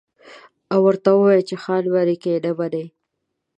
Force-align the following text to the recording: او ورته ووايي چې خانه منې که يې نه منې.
او 0.73 0.79
ورته 0.87 1.09
ووايي 1.13 1.41
چې 1.49 1.55
خانه 1.63 1.89
منې 1.93 2.15
که 2.21 2.27
يې 2.33 2.39
نه 2.45 2.51
منې. 2.57 2.85